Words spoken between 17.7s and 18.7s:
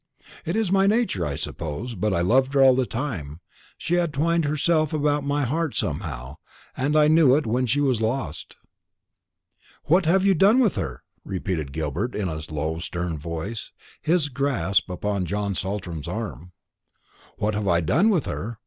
done with her?